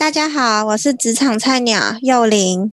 [0.00, 2.72] 大家好，我是职场菜鸟幼玲。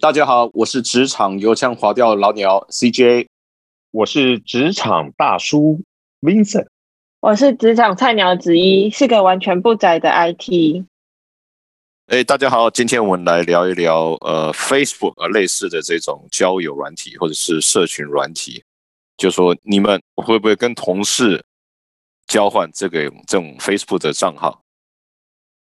[0.00, 3.26] 大家好，我是职场油腔滑调老鸟 CJ。
[3.90, 5.80] 我是职场大叔
[6.20, 6.66] Vincent。
[7.20, 10.84] 我是职场菜鸟子一，是个完全不宅的 IT。
[12.08, 18.62] 哎，大家好，今天我们来聊一聊呃 Facebook 呃类似的这种交友软体或者是社群软体，
[19.16, 21.42] 就说你们会不会跟同事
[22.26, 24.60] 交换这个这种 Facebook 的账号？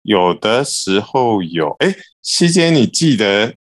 [0.07, 1.75] 有的时候有。
[1.79, 3.53] 哎，期间，你记得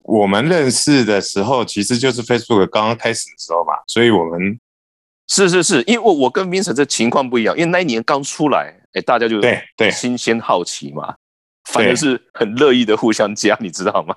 [0.00, 4.58] 我们认识的时候，其实就是 Facebook 刚刚开始的时候嘛，所以我们
[5.28, 11.14] 是是是，因为我我跟 Vincent 这情况不一样，因为那一年刚出来，哎，大家就对对新鲜好奇嘛，
[11.70, 14.16] 反正是很乐意的互相加，你知道吗？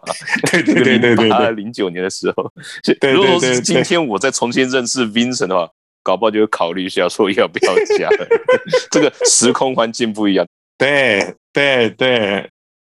[0.52, 2.52] 对对对对对对，零九年的时候，
[3.00, 5.70] 对如果是今天我再重新认识 Vincent 的话，
[6.02, 8.10] 搞不好就会考虑一下说要不要加。
[8.90, 10.48] 这个时空环境不一样。
[10.78, 12.50] 对对对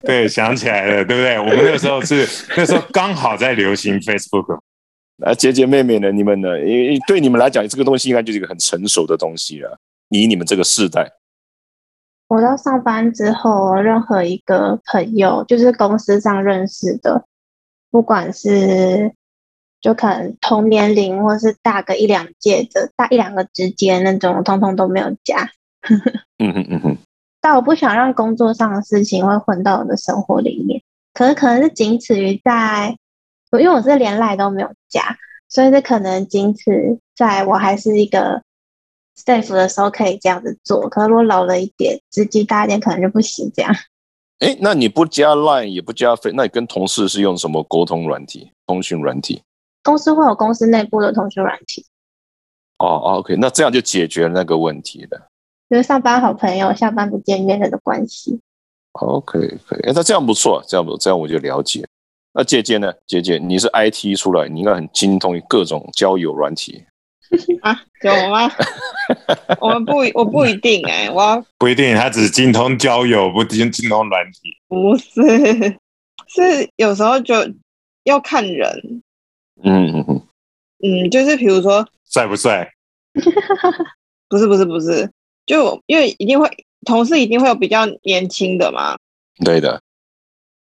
[0.01, 1.39] 对，想起来了，对不对？
[1.39, 2.27] 我们那时候是
[2.57, 4.59] 那时候刚好在流行 Facebook。
[5.25, 6.13] 啊，姐姐妹妹呢？
[6.13, 6.61] 你们呢？
[6.61, 9.77] 因为对你们来讲，这个东西应该就是一个很成熟的东西了。
[10.11, 11.11] 以你们这个世代，
[12.29, 17.25] 我到上班之后，任何一个朋友，就是公司上认识的，
[17.91, 19.13] 不管是
[19.81, 25.51] 就可能同年龄，或是大个一两届的，大一两个之间那种，通通都没有加。
[26.39, 26.97] 嗯 哼嗯哼。
[27.41, 30.83] 但我不想让工作上的事情会混到我的生活里面，
[31.15, 32.97] 可是可能是仅此于在，
[33.53, 35.17] 因为我是连赖都没有加，
[35.49, 38.43] 所以这可能仅此在我还是一个
[39.17, 43.75] staff 的时候可以这样子做，可是如果老了一点，资金大一点，可能就不行这样。
[44.41, 49.43] 哎，那你不加 line 也不加费，那你跟同事是用什么沟通软体、通讯软体？
[49.83, 51.85] 公司会有公司内部的通讯软体。
[52.79, 55.28] 哦，OK，那这样就解决那个问题了。
[55.69, 58.41] 就是上班好朋友，下班不见面的关系。
[58.93, 59.81] OK，可以。
[59.83, 61.87] 哎，那这样不错，这样不这样我就了解。
[62.33, 62.93] 那姐姐呢？
[63.07, 66.85] 姐姐，你是 IT 出来，你应该很精通各种交友软体
[67.63, 67.81] 啊？
[68.03, 68.51] 有吗？
[69.61, 74.57] 我们不，我不一定哎，我不一定，他只精通交友，不精精通软体。
[74.69, 75.23] 不是，
[76.29, 77.35] 是有时候就
[78.05, 79.03] 要看人。
[79.63, 80.23] 嗯嗯嗯。
[80.81, 82.71] 嗯，就是比如说帅不帅？
[84.29, 85.11] 不是不是不是。
[85.49, 86.47] 就因为一定会
[86.85, 88.97] 同事一定会有比较年轻的嘛，
[89.43, 89.81] 对的。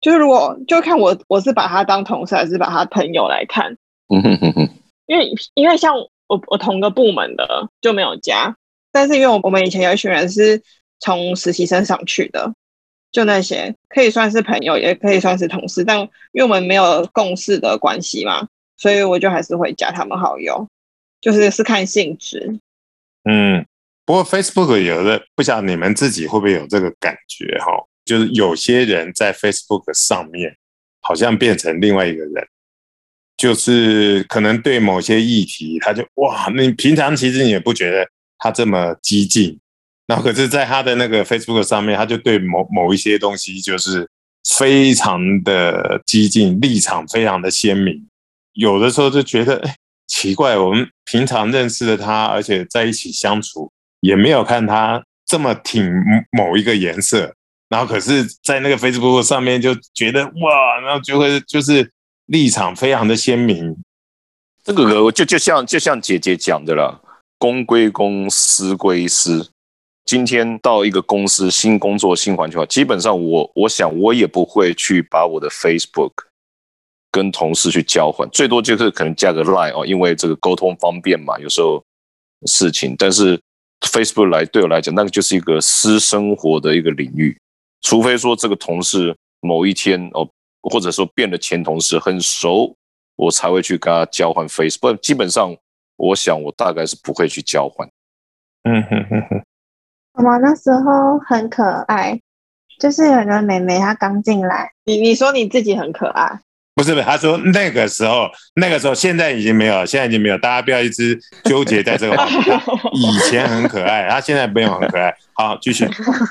[0.00, 3.76] 就是如果就看我我是把他当同事还是把他朋友来看，
[4.09, 4.69] 嗯哼哼哼。
[5.06, 5.94] 因为因为像
[6.26, 8.56] 我我同个部门的就没有加，
[8.91, 10.62] 但是因为我我们以前有一群人是
[11.00, 12.55] 从实习生上去的，
[13.12, 20.66] 就那些可以算是朋友，也可以算是同事，但因为我们没有共事的关系嘛，所以我就还是会加他们好友，
[21.20, 22.59] 就是是看性质，
[23.25, 23.66] 嗯。
[24.08, 27.66] 不过 Facebook 有的不晓得你们自己会不会有这个感觉哈，
[28.06, 30.56] 就是有些人在 Facebook 上面
[31.02, 32.48] 好像变成另外一个人，
[33.36, 38.08] 就是可能对某些议题，他就哇，你平常其实你也不觉得
[38.38, 39.60] 他这么激进，
[40.06, 44.08] 那可是在他的那个 Facebook 上面，他就对某某一些东西就是
[44.56, 48.08] 非常的激进，立场非常的鲜明，
[48.54, 49.76] 有的时候就觉得哎
[50.06, 53.70] 奇怪，我们平常认识的他，而且在一起相处。
[54.00, 55.92] 也没有看他这么挺
[56.31, 57.34] 某一个颜色，
[57.69, 61.91] 然后可是，在那个 Facebook 上面就觉得哇，然后就会就是
[62.26, 63.76] 立场非常的鲜明。
[64.64, 67.03] 这个就就像就像姐姐讲的了，
[67.38, 69.50] 公归公，私归私。
[70.04, 76.12] 今天到一个公司新工作新环境，基本上我我想我也不会去把我的 Facebook
[77.10, 81.84] 跟同事去交换，最多就是可能加个 Line 哦，因为这个沟通方便嘛，有时候
[82.47, 83.38] 事情，但是。
[83.81, 87.39] Facebook 来对我来讲，那个就是一个私生活的一个领域，
[87.81, 90.28] 除非说这个同事某一天哦，
[90.62, 92.75] 或者说变了前同事很熟，
[93.17, 94.99] 我才会去跟他交换 Facebook。
[95.00, 95.56] 基本上，
[95.97, 97.88] 我想我大概是不会去交换。
[98.65, 99.43] 嗯哼哼哼。
[100.15, 102.20] 我们那时候很可爱，
[102.81, 106.41] 就是有个妹妹她刚进来，你你说你自己很可爱。
[106.78, 112.36] 不是不是，他说那个时候，那个时候现在已经没有，现在已经没有，大家不要一直纠结在这个话题。
[112.94, 115.12] 以前很可爱，他现在没有很可爱。
[115.34, 115.84] 好，继续。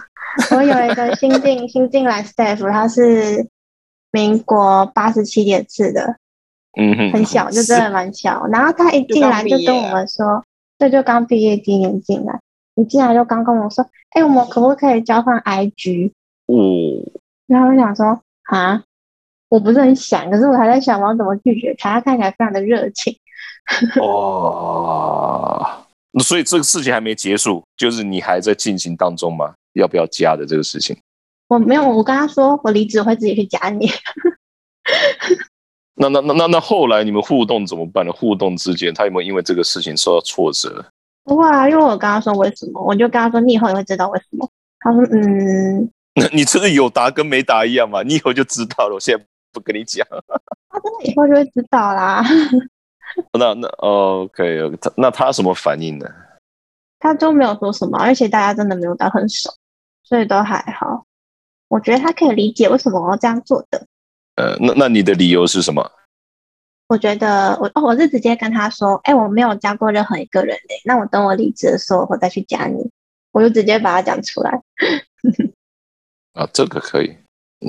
[0.56, 3.46] 我有一个新进新进来 staff，他是
[4.14, 6.16] 民国八十七年次的，
[6.80, 8.48] 嗯哼，很小，就真的蛮小。
[8.48, 10.46] 然后他一进来就跟我们说，
[10.80, 12.40] 这就刚毕业第一年进来，
[12.76, 16.14] 一进来就刚跟我说，哎，我们可不可以交换 IG？
[16.48, 17.04] 嗯，
[17.48, 18.84] 然后我想说，啊。
[19.50, 21.94] 我不是很想，可是我还在想我要怎么拒绝他。
[21.94, 23.16] 他看起来非常的热情。
[24.02, 25.66] 哦，
[26.12, 29.54] 那所以这个事情还没结束，就是你还在进行当中吗？
[29.74, 30.98] 要不要加的这个事情？
[31.48, 33.90] 我没有，我跟他说我离职我会自己去加你。
[36.00, 38.12] 那那那那那后来你们互动怎么办呢？
[38.12, 40.86] 互动之间，他有没有因为这个事情受到挫折？
[41.24, 44.50] 不会啊，因为我跟他说为什么，我就跟他说你以后也会知道为什么。
[44.80, 48.04] 他说嗯，那你这是有答跟没答一样嘛？
[48.04, 49.24] 你以后就知道了，我现在
[49.60, 50.06] 不跟你讲。
[50.70, 52.24] 他 真的以后就会知道啦。
[53.38, 56.08] 那那 OK，他那他什么反应呢？
[57.00, 59.50] 他都没有说什么，而且大家真的没有到很熟，
[60.04, 61.06] 所以都还好。
[61.70, 63.86] 我觉得他可以理解为什么我要这样做的。
[64.36, 65.92] 呃，那那你的理由是什么？
[66.88, 70.82] 我觉得我哦，我是直接跟他说，哎，我没有加过任何一个人嘞。
[70.86, 72.90] 那我等我离职的时候，我再去加你。
[73.32, 74.62] 我就直接把它讲出来。
[76.34, 77.18] 啊，这个可以。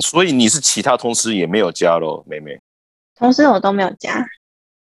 [0.01, 2.59] 所以你是其他同事也没有加咯，妹妹。
[3.15, 4.25] 同事我都没有加。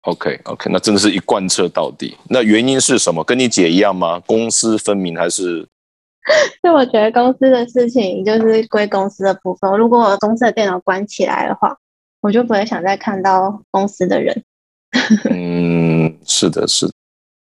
[0.02, 2.16] OK OK，那真的是一贯彻到底。
[2.28, 3.22] 那原因是什么？
[3.24, 4.20] 跟你姐一样吗？
[4.26, 5.66] 公私分明还是？
[6.62, 9.70] 就我觉得公司的事情就是归公司的部分。
[9.78, 11.76] 如果我公司的电脑关起来的话，
[12.20, 14.42] 我就不会想再看到公司的人。
[15.30, 16.92] 嗯， 是的，是的，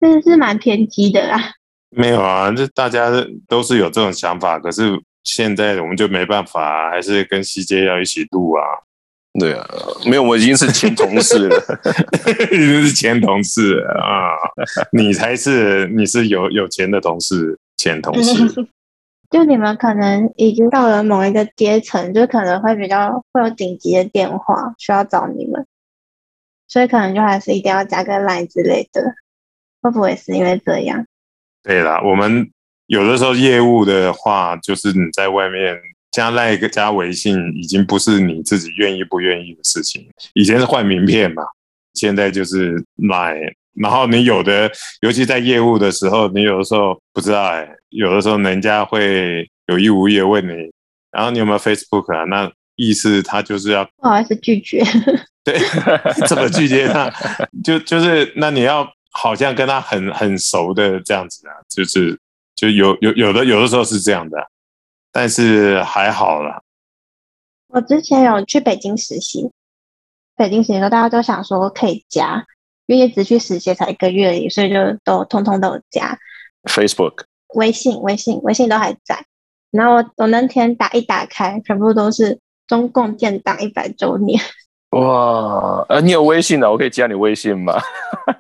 [0.02, 1.54] 真的是蛮偏激的啦。
[1.90, 3.10] 没有啊，这大家
[3.48, 8.64] 都是有这种想法，可是现在我们就没办法，还是跟西街要一起录啊。
[9.38, 9.68] 对啊，
[10.06, 11.58] 没有，我已经是前同事了，
[12.54, 14.32] 已经是前同事啊。
[14.94, 18.66] 你才是，你是有有钱的同事，前同事。
[19.30, 25.66] 就你们可能已经到了某一个阶层，就可能会比较会有紧急的电话需要找你们，
[26.70, 29.16] 所以可能就还是一定要加个 line 之类的。
[29.82, 31.06] 会不会是因为这样？
[31.62, 32.50] 对啦，我们
[32.88, 35.78] 有的时候业务的话，就是你在外面。
[36.12, 40.08] 加赖个加微信已经不是你自己愿意不愿意的事情。
[40.34, 41.44] 以前是换名片嘛，
[41.94, 43.36] 现在就是买。
[43.74, 44.72] 然后你有的，
[45.02, 50.72] 尤其在业务的时候，你有的时候不知道哎，有的时候人家会有意无意的问你，
[51.12, 52.24] 然后你有没有 Facebook 啊？
[52.24, 54.82] 那意思他就是要不好意思拒绝。
[55.44, 55.60] 对，
[56.30, 57.14] 怎么拒绝他？
[57.62, 62.18] 就就是那你要好像跟他很很熟的这样子啊，就是
[62.56, 64.50] 就有有有的有的时候是这样的。
[65.12, 66.62] 但是还好啦。
[67.68, 69.50] 我之前有去北京实习，
[70.36, 72.46] 北京实习的时候大家都想说可以加，
[72.86, 76.20] 因为只去实习才一个月而已，所以就都通通都有加。
[76.64, 77.24] Facebook、
[77.54, 79.26] 微信、微信、微信都还在。
[79.72, 84.42] 然后我我那天打一打开，全部都是中共建党一百周年。
[85.00, 87.78] 哇，呃，你有微信的，我可以加你微信吗？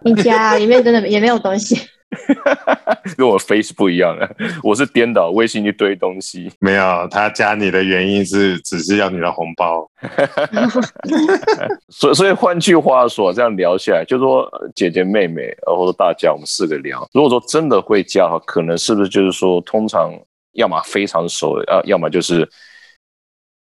[0.03, 1.77] 你加，里面真的也没有东西。
[3.17, 4.29] 跟我 Face 不一样了，
[4.63, 6.49] 我是颠倒，微信一堆东西。
[6.59, 9.85] 没有，他加你的原因是只是要你的红包。
[11.89, 17.05] 所以，所以换句话说，这样聊下来，就说姐姐妹妹，或者大家，我们四个聊。
[17.11, 20.13] 如果说真的会加，可能是不是就是说，通常
[20.53, 22.47] 要么非常熟，啊，要么就是，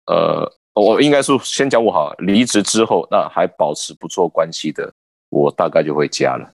[0.06, 4.92] 呃，我应该是先讲我好，离职之后，那还保持不错关系的，
[5.30, 6.52] 我大概就会加了。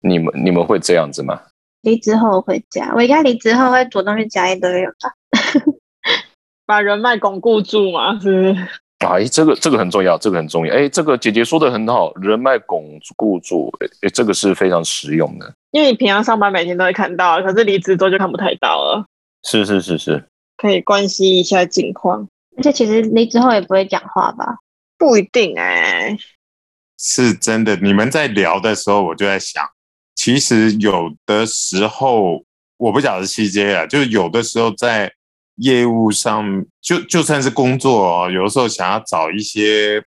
[0.00, 1.40] 你们你们会这样子吗？
[1.82, 5.12] 离职后会加，我应该离职后会主动去加一堆人吧，
[6.64, 8.68] 把人脉巩固住嘛，是不是？
[9.06, 10.74] 哎，这个这个很重要，这个很重要。
[10.74, 13.70] 哎，这个姐姐说的很好，人脉巩固住，
[14.00, 15.52] 哎，这个是非常实用的。
[15.72, 19.04] 因为你平常上班每天都会看到，可是离职之后就看不太到了。
[19.42, 20.24] 是是是是，
[20.56, 22.26] 可以关心一下近况。
[22.56, 24.58] 而且其实离职后也不会讲话吧？
[24.96, 26.16] 不一定哎，
[26.98, 27.76] 是真的。
[27.76, 29.62] 你们在聊的时候，我就在想。
[30.14, 32.44] 其实有的时候，
[32.76, 35.12] 我不晓得细节啊，就是有的时候在
[35.56, 40.02] 业务上，就就算是工作哦，有的时候想要找一些，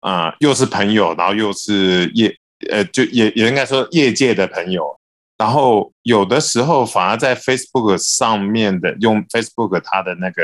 [0.00, 2.34] 啊，又是朋友，然后又是业，
[2.70, 4.98] 呃，就也也应该说业界的朋友，
[5.36, 10.42] 然后有的时候反而在 Facebook 上面的用 Facebook 它的那个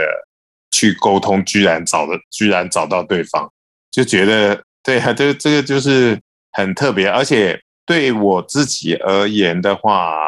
[0.77, 3.51] 去沟通，居然找的居然找到对方，
[3.91, 6.21] 就觉得对啊，这这个就是
[6.53, 7.59] 很特别，而且。
[7.89, 10.19] 对我自己而言的话，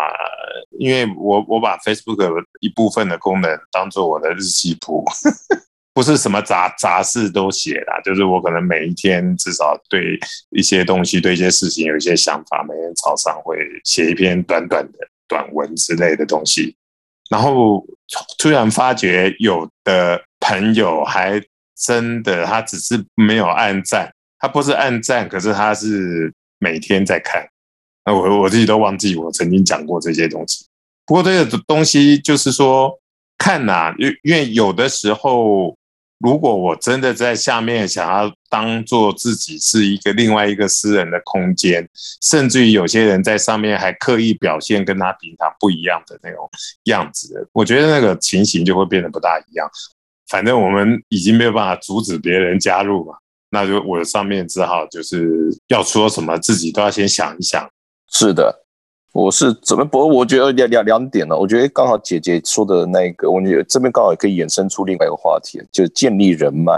[0.78, 5.04] 因为我我把 Facebook 一部分的功能当做我的日记簿，
[5.92, 10.16] 不是什么杂杂事都写啦，就是我可能每一天至少对
[10.50, 16.76] 一些东西、对一些事情有一些想法，每天早上会写一篇短短的短文之类的东西，
[17.28, 17.84] 然后
[18.38, 21.42] 突然发觉有的朋友还
[21.76, 26.32] 真的他只是没有按赞，他不是按赞，可是他是。
[26.60, 27.48] 每天在看，
[28.04, 30.66] 那我我自己都忘记我曾经讲过这些东西。
[31.06, 32.92] 不过这个东西就是说
[33.38, 35.76] 看呐，因因为有的时候，
[36.18, 41.88] 如果我真的在下面想要当做自己是一个另外一个私人的空间，
[42.20, 46.50] 甚至于有些人在上面还刻意表现跟他平常不一样的那种
[46.86, 49.70] 样子，我觉得那个情形就会变得不大一样。
[50.28, 53.14] 反正我们已经没有办法阻止别人加入嘛，
[53.50, 57.68] 那就我上面只好就是要说什么，自己都要先想一想。
[58.10, 58.64] 是的，
[59.12, 59.84] 我是怎么？
[59.84, 66.72] 不过我觉得两两两点呢，我觉得刚好姐姐说的那个，我觉得这边刚好也可以衍生出另外一个话题，就是建立人脉。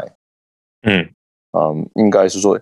[0.83, 1.09] 嗯
[1.53, 2.57] 嗯，应该是说，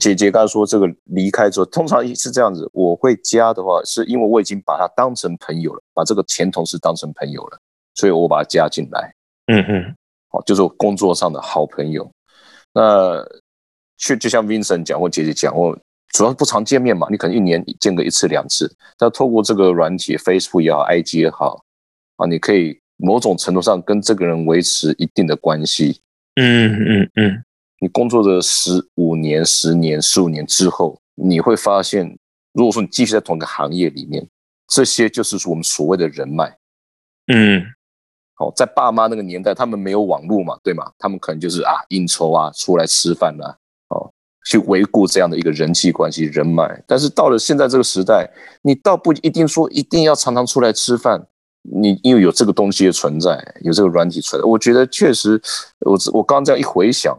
[0.00, 2.68] 姐姐刚才说这个离开之后，通常是这样子。
[2.72, 7.58] 我会加的话，是因为我已经把他当成朋友了，把这个前同事当成朋友了，
[7.94, 9.14] 所以我把他加进来。
[9.46, 9.96] 嗯嗯
[10.32, 12.10] 哦，就是我工作上的好朋友。
[12.74, 13.24] 那
[13.98, 15.78] 去就像 Vincent 讲或姐姐讲，我
[16.12, 18.74] 主要不常见面嘛，你可能一年见个一次两次。
[18.98, 21.62] 但透过这个软体，Facebook 也好，IG 也好，
[22.16, 26.00] 啊，你可以某种程度上跟这个人维持一定的关系。
[26.36, 27.44] 嗯嗯嗯，
[27.80, 32.18] 你工作的十五年、十年、十五年之后，你会发现，
[32.52, 34.26] 如果说你继续在同一个行业里面，
[34.68, 36.56] 这些就是我们所谓的人脉。
[37.26, 37.64] 嗯
[38.56, 40.90] 在爸妈那个年代，他们没有网络嘛，对吗？
[40.98, 43.54] 他们可能就是啊应酬啊，出来吃饭啊，
[43.88, 44.10] 哦，
[44.46, 46.82] 去维护这样的一个人际关系、人脉。
[46.86, 48.28] 但是到了现在这个时代，
[48.62, 51.26] 你倒不一定说一定要常常出来吃饭，
[51.62, 55.40] 你因为有这个东西的存在，有这个软体存在，我觉得确实，
[55.80, 57.18] 我我刚刚这样一回想，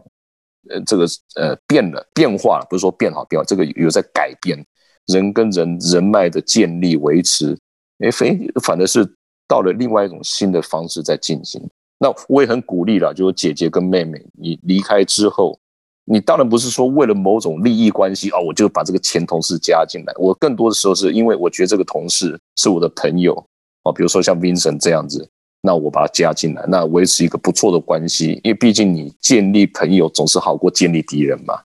[0.70, 4.58] 呃，这个呃变了，变化了，不是说变好变好，这个有在改变，
[5.06, 7.56] 人跟人人脉的建立维持，
[7.98, 9.14] 哎，非反正是。
[9.46, 11.60] 到了另外一种新的方式在进行，
[11.98, 15.58] 那我也很鼓励了，就是姐姐跟妹妹，你离开之后，
[16.04, 20.12] 你当然不是说为了某种利益关系啊，我就把这个前同事加进来。
[20.16, 23.34] 我更多的时候是因为我觉得这个同事是我的朋友
[23.82, 25.28] 啊，比如说像 Vincent 这样子，
[25.62, 31.60] 那我把他加进来，那维持一个不错的关系，因为毕竟你建立朋友总是好过建立敌人嘛。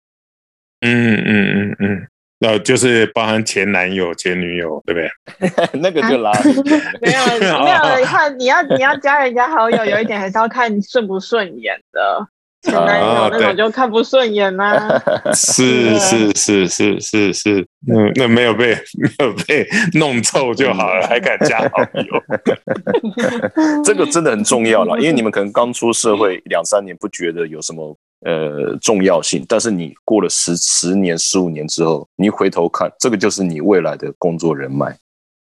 [0.80, 2.08] 嗯嗯嗯嗯。
[2.40, 5.68] 那就是包含前男友、前女友，对不对？
[5.80, 6.32] 那个就拉
[7.02, 12.28] 没有 没有看，你要你要加人家好友，有一点还是要看顺不顺眼的。
[12.60, 15.00] 前男友那种就看不顺眼呐。
[15.32, 19.64] 是是是是是是，嗯，那没有被没有被
[19.94, 22.22] 弄臭就好了，还敢加好友？
[23.84, 27.96] 这个真的很重要了，因为你们可能刚出社会两三年，不觉得有什么。
[28.24, 34.96] 呃，重要性，但是你过了十十年、十五年之后，你回头看，这个就是你未来的工作人脉，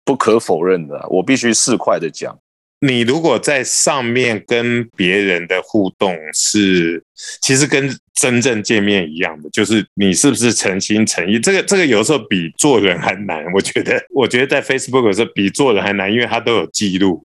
[0.05, 1.05] 不可否认的。
[1.11, 2.39] 我必须四块的讲，
[2.81, 7.03] 你如果在上面跟别人的互动是，
[7.41, 11.41] 其实跟真正见面一样的，就是你是不是诚心诚意。
[11.41, 17.25] 这个这个有时候比做人还难，我觉得，我觉得在 Facebook 是比做人还难，因为它都有记录，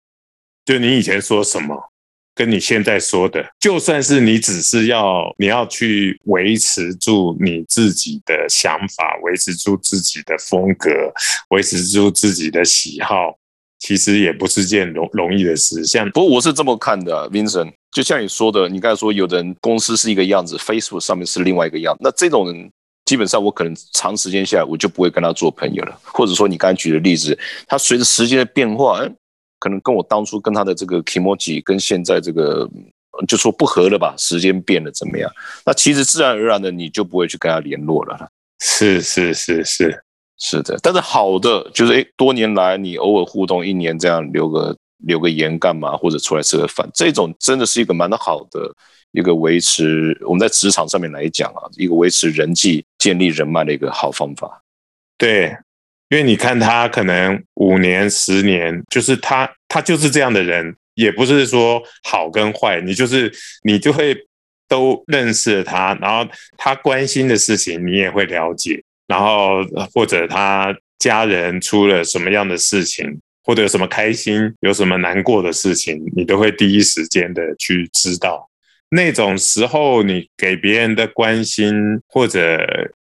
[0.64, 1.92] 就你以前说什么。
[2.36, 10.90] 跟你现在说的，就算是你只是要你要去维持住你自己的想法，维持住自己的风格，
[11.50, 13.38] 维持住自己的喜好，
[13.80, 15.86] 其实也不是件容容易的事。
[15.86, 22.70] 像不过我是这么看的，Vincent，就像你说的，你刚才说有的人公司是一个样子，Facebook 上面是另外一个样，那这种人
[23.06, 25.98] 基本上我可能长时间下来我就不会跟他做朋友了。
[26.04, 29.08] 或者说你刚才举的例子，他随着时间的变化，
[29.66, 32.70] 可能跟我当初跟他的这个 Kimoji 跟现在这个
[33.28, 34.14] 就说不合了吧？
[34.16, 35.28] 时间变了怎么样？
[35.66, 38.30] 那其实自然而然的你就不会去跟他联络了。
[38.60, 40.04] 是是是是
[40.38, 45.98] 是的，但是好的就是哎，多年来你偶尔互动一年这样留个留个言干嘛？
[45.98, 48.72] 或者出来吃个饭，这种真的是一个蛮好的
[49.14, 54.62] 一个维持我们在职场上面来讲啊，一个维持人际、建立人脉的一个好方法。
[55.18, 55.58] 对。
[56.16, 63.30] 因为你看他可能五年、十年，就是他，他就是这样的人，也不是说好跟坏，你就是
[63.64, 64.16] 你就会
[64.70, 66.26] 都认识他，然后
[66.58, 69.62] 他关心的事情你也会了解，然后
[69.94, 78.50] 或者他家人出了什么样的事情，或者有什么开心、有什么难过的事情，你都会第一时间的去知道。
[78.92, 82.66] 那种时候，你给别人的关心或者。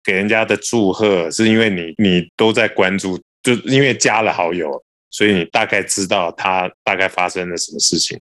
[0.04, 8.18] 给人家的祝贺，是因为你你都在关注，就因为加了好友，所以你大概知道他大概发生了什么事情。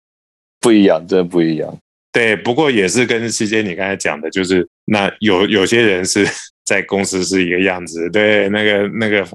[0.60, 1.78] 不一样，真的不一样。
[2.10, 6.26] 对，不过也是跟西姐你刚才讲的，就是那有有些人是
[6.64, 9.26] 在公司是一个样子，对，那个那个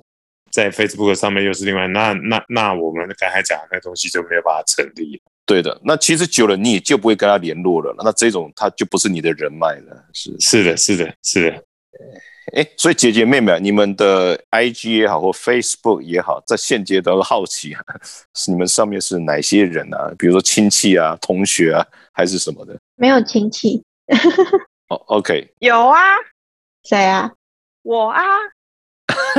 [0.52, 5.22] 在 Facebook 上面又是另外，那那那我们刚才讲的那东西就没有办法成立。
[5.46, 10.06] 对的，那其实久了你也就不会跟他联络了，那这种他就不是你的人脉了。
[10.14, 11.64] 是是的，是的，是的。
[12.56, 17.76] 哎，所以姐姐妹妹，你们的 I G 也好，或 Facebook 也好，在现阶段好奇，
[18.36, 20.12] 是你们上面是哪些人啊？
[20.18, 22.78] 比如说亲戚啊、同学啊，还是什么的？
[22.96, 23.84] 没有亲戚。
[24.90, 25.54] 哦，OK。
[25.60, 26.00] 有啊，
[26.84, 27.32] 谁啊？
[27.84, 28.22] 我啊。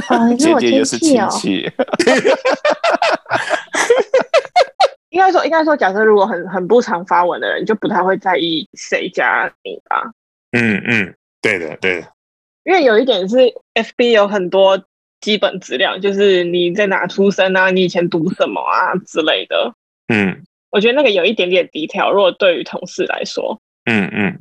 [0.08, 1.70] 哦， 姐姐也是亲戚。
[5.10, 10.10] 应该说，应该说，假设如果很很不常发文的人，就不太会在意谁加你吧。
[10.52, 12.08] 嗯嗯，对的对的，
[12.64, 13.36] 因为有一点是
[13.74, 14.82] ，FB 有很多
[15.20, 19.74] 基本资料，就是你在哪出生啊，你以前读什么啊之类的。
[20.08, 24.36] 嗯我觉得那个有一点点低调，如果对于同事来说，嗯嗯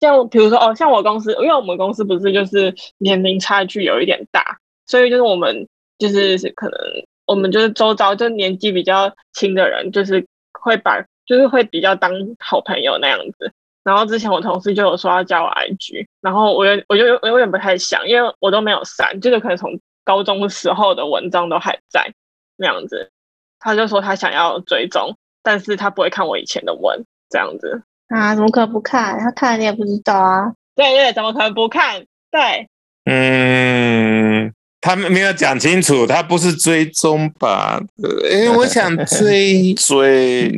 [0.00, 6.78] 像比如说哦，像我公司，因为我们公司不是就是年龄差距有一点大，所以就是我们就是可能
[7.26, 10.26] 我们就是周遭就年纪比较轻的人，就是
[10.58, 13.52] 会把就是会比较当好朋友那样子。
[13.82, 22.12] 然后之前我同事就有说要加我 IG，然后我有我就有我有点不太想，因为我都没有删，就是可能从高中时候的文章都还在
[22.56, 23.10] 那样子。
[23.58, 27.82] 他就说他想要追踪，但是他不会看我以前的文这样子。
[28.08, 29.18] 啊，怎么可能不看？
[29.18, 30.52] 他看了你也不知道啊。
[30.74, 32.04] 对对，怎么可能不看？
[32.30, 32.68] 对，
[33.04, 37.78] 嗯，他们没有讲清楚，他不是追踪吧？
[37.98, 40.50] 因为，我想追 追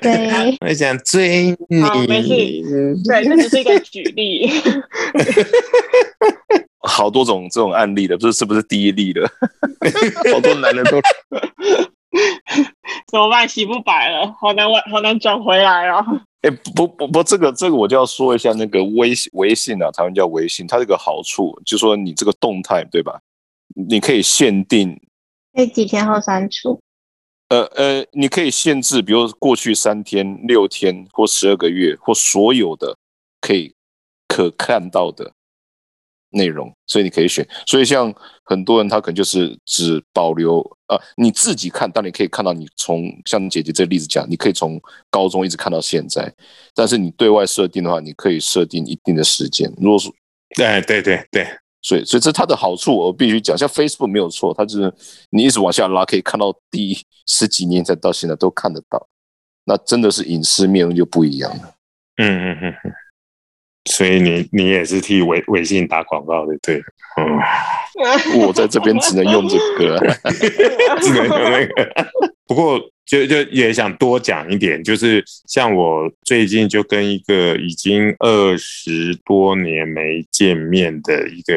[0.00, 2.62] 对， 我想追好没事你。
[3.06, 4.50] 对，这只是一个举例。
[6.84, 9.30] 好多种这种案例的，不是是不是第一例了？
[10.32, 11.00] 好多男人都
[13.06, 13.48] 怎么办？
[13.48, 16.04] 洗不白了，好难好难转回来哦。
[16.42, 23.20] 哎、不不不，这个这个我就要说一下那个微微信啊，台湾叫微信，它这个好处就是说你这个动态对吧？
[23.74, 25.00] 你可以限定，
[25.54, 26.78] 可以几天后删除。
[27.48, 32.96] 呃呃，你可以限制，比如过去三天、六天或十二个月或所有的
[33.40, 33.74] 可以
[34.26, 35.32] 可看到的
[36.32, 37.46] 内容，所以你可以选。
[37.66, 38.12] 所以像
[38.44, 40.58] 很多人他可能就是只保留
[40.88, 46.32] 呃你自己看，当然你可以看到你从像姐姐这个例子讲，你可以从高中一直看到现在，
[46.74, 49.72] 但是你对外设定的话，你可以设定一定的时间。
[49.78, 50.12] 如果说
[50.54, 51.46] 对对对对，
[51.80, 54.92] 所以，所以这它的好处我必须讲，像 Facebook 没有错，它就是
[55.30, 59.08] 你一直往下拉，可以看到第十几年才到现在都看得到，
[59.64, 61.74] 那真的是隐私面就不一样了。
[62.16, 62.92] 嗯嗯嗯嗯。
[63.84, 66.76] 所以你你也是替微微信打广告的，对，
[67.16, 67.38] 嗯。
[68.40, 69.98] 我在这边只能用这个，
[71.02, 71.92] 只能用那个。
[72.48, 81.54] 不过就就也想多讲一点，就是像我最近就跟一个已经二十多年没见面的一个，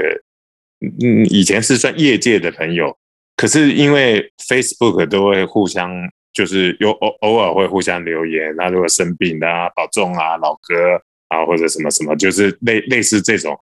[1.01, 2.97] 嗯，以前是算业界的朋友，
[3.37, 5.89] 可是因为 Facebook 都会互相。
[6.35, 11.01] 就是有偶偶尔会互相留言，那如果生病的啊，保重啊，老哥
[11.35, 13.57] 啊，或者什么什么，就是类类似这种。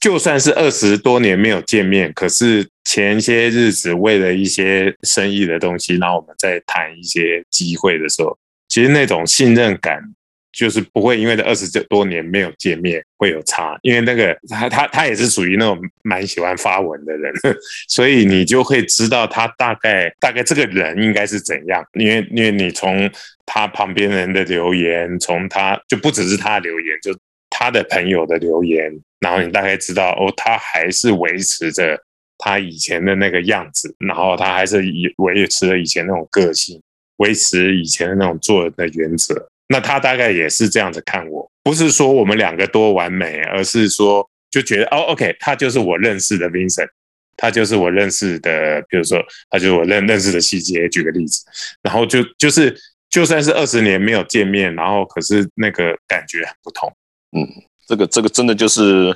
[0.00, 8.36] 就算是二十多年没有见面，可是前些日子为了一些生意的东西，然后我们在谈一些机会的时候，
[8.68, 10.02] 其实那种信任感
[10.52, 17.32] 就是不会因为这二十多年没有见面会有差，因为那个他他他也是属于那种蛮喜欢发文的人，
[17.88, 23.10] 所以你就会知道他大概大概这个人应该是怎样，因为因为你从
[23.46, 27.16] 他旁边人的留言，从他就不只是他留言，就
[27.50, 28.92] 他的朋友的留言。
[29.20, 31.96] 然后你大概知道哦，他还是维持着
[32.38, 36.82] 他以前的那个样子，然后他还是以维持了以前那种个性，
[37.18, 39.48] 维持以前的那种做人的原则。
[39.72, 46.88] 那他大概也是这样子看我，不是说我们两个多完美，而是说就觉得哦，OK，他就是我认识的 Vincent，
[47.36, 49.18] 他就是我认识的，比如说
[49.50, 50.88] 他就是我认认识的细节。
[50.88, 51.42] 举个例子，
[51.82, 52.78] 然后就就是
[53.10, 56.88] 就算是二十年没有见面，然后可是那个感觉很不同，
[57.36, 57.48] 嗯。
[57.88, 59.14] 这个这个真的就是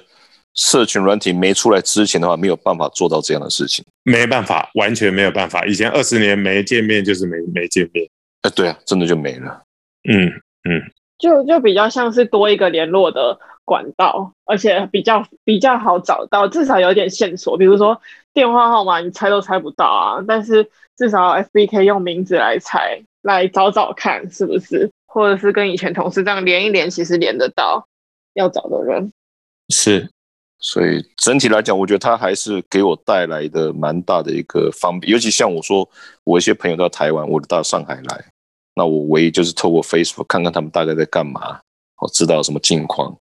[0.54, 3.82] 社群软体没出来之前的话，没有办法做到这样的事情。
[4.02, 5.64] 没办法，完全没有办法。
[5.64, 8.06] 以前二十年没见面就是没没见面。
[8.42, 9.62] 哎，对啊，真的就没了。
[10.10, 10.30] 嗯
[10.68, 10.82] 嗯，
[11.18, 17.56] 就就比较像是多一个联络的管道，而且比较比较好找到，至少有点线索。
[17.56, 18.00] 比如说
[18.34, 20.24] 电话号码，你猜都猜不到啊。
[20.26, 21.34] 但是至少
[21.70, 27.86] 可以用名字来猜，来找找看是不是，或者是跟以前同事这样连一连，其实连得到。
[28.34, 29.10] 要找的人
[29.70, 30.10] 是，
[30.58, 35.10] 所以整体来讲，我觉得他还是给我带来的蛮大的一个方便。
[35.10, 35.88] 尤其像我说，
[36.22, 38.24] 我一些朋友到台湾，我到上海来，
[38.76, 41.60] 那我唯一就是透过 Facebook 看看他们大概在干嘛，
[42.00, 43.18] 我知道什么近况。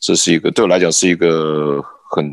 [0.00, 1.80] 这是一个对我来讲是一个
[2.10, 2.28] 很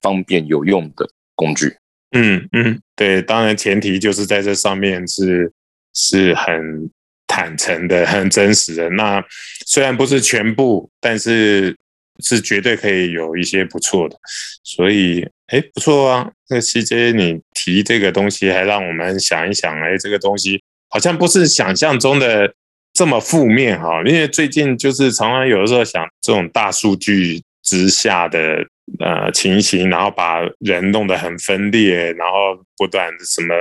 [0.00, 1.76] 方便有用的工具。
[2.12, 5.52] 嗯嗯，对，当然前提就是在这上面是
[5.92, 6.90] 是很。
[7.28, 9.22] 坦诚的、 很真实的，那
[9.66, 11.76] 虽然不是全部，但是
[12.20, 14.16] 是绝对可以有一些不错的。
[14.62, 16.30] 所以，哎，不错啊！
[16.48, 20.62] 那 CJ 你提这个东西，还让我们想一想，哎，这个东西
[20.96, 22.50] 好像不是想象中的
[22.94, 24.02] 这么负面哈。
[24.06, 28.66] 因为最近就是常常有的时候想，这种大数据之下的
[28.98, 33.54] 呃情形，然后把人弄得很分裂，然后不断什么。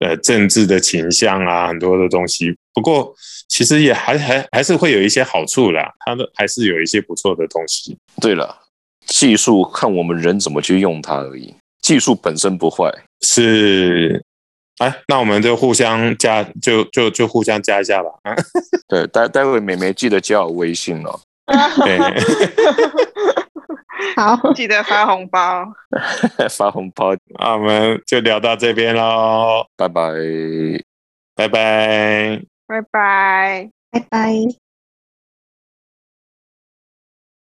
[0.00, 2.54] 呃政治的倾向啊，很多的东西。
[2.72, 3.12] 不过
[3.48, 7.98] 其实也还还还是会有一些好处啦，它的还是有一些不错的东西。
[8.20, 8.56] 对了，
[9.06, 12.88] 技术看我们人怎么去用它而已，技术本身不坏。
[13.22, 14.24] 是，
[14.78, 18.10] 哎，那我们就互相加，就就就互相加一下吧。
[18.22, 18.34] 啊，
[18.88, 21.20] 对，待待会美眉记得加我微信哦。
[21.84, 21.98] 对，
[24.14, 25.64] 好，记得发红包。
[26.50, 30.12] 发红包，那我们就聊到这边喽，拜拜。
[31.34, 32.40] 拜拜。
[32.66, 33.70] 拜拜。
[33.90, 34.67] 拜拜。